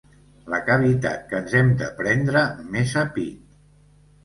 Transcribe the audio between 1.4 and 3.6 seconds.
ens hem de prendre més a pit.